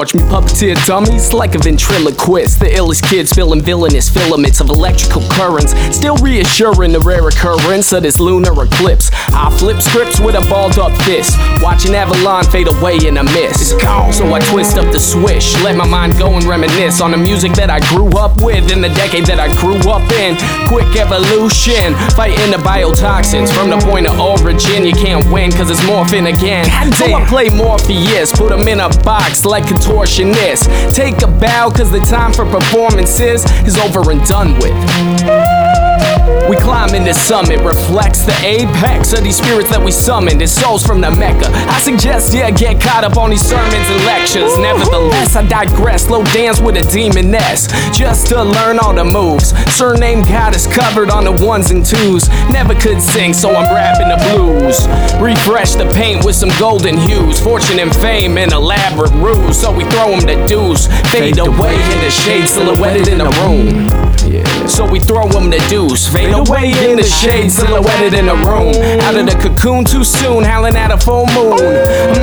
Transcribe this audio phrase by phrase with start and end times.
[0.00, 2.58] Watch me puppeteer dummies like a ventriloquist.
[2.58, 5.74] The illest kids filling villainous filaments of electrical currents.
[5.94, 9.10] Still reassuring the rare occurrence of this lunar eclipse.
[9.36, 11.36] I flip scripts with a balled up fist.
[11.60, 13.60] Watching Avalon fade away in a mist.
[13.60, 15.52] It's gone, so I twist up the swish.
[15.62, 18.80] Let my mind go and reminisce on the music that I grew up with in
[18.80, 20.32] the decade that I grew up in.
[20.64, 23.52] Quick evolution, fighting the biotoxins.
[23.52, 26.64] From the point of origin, you can't win cause it's morphing again.
[26.94, 30.94] So I play Morpheus, put him in a box like contortionist.
[30.94, 34.76] Take a bow cause the time for performances is over and done with.
[36.48, 40.42] We climbing the summit, reflects the apex of these spirits that we summoned.
[40.42, 41.46] It's souls from the Mecca.
[41.46, 44.58] I suggest yeah, get caught up on these sermons and lectures.
[44.58, 49.54] Nevertheless, I digress, slow dance with a demoness, just to learn all the moves.
[49.76, 52.28] Sir Name goddess covered on the ones and twos.
[52.50, 54.86] Never could sing, so I'm rapping the blues.
[55.30, 57.38] Refresh the paint with some golden hues.
[57.38, 60.88] Fortune and fame and elaborate ruse, so we throw them the deuce.
[61.12, 63.88] Fade away in the shade, silhouetted in the room.
[64.68, 66.08] So we throw them the deuce.
[66.08, 68.74] Fade away in the shade, silhouetted in the room.
[69.06, 71.58] Out of the cocoon too soon, howling at a full moon.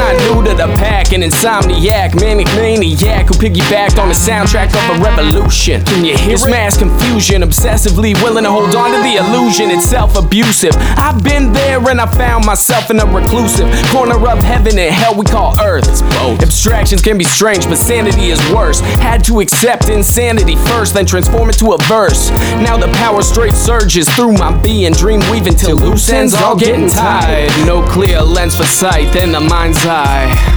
[0.07, 4.95] Not new to the pack, an insomniac, manic maniac who piggybacked on the soundtrack of
[4.95, 5.83] a revolution.
[5.83, 9.69] Can you hear it's mass confusion, obsessively willing to hold on to the illusion.
[9.69, 10.71] It's self abusive.
[10.95, 15.13] I've been there and I found myself in a reclusive corner of heaven and hell
[15.13, 15.89] we call earth.
[15.89, 16.41] It's both.
[16.41, 18.79] Abstractions can be strange, but sanity is worse.
[19.03, 22.31] Had to accept insanity first, then transform it to a verse.
[22.63, 26.87] Now the power straight surges through my being, dream weaving till loose ends all getting
[26.87, 27.49] tied.
[27.65, 30.56] No clear lens for sight, then the mind's eye goodbye.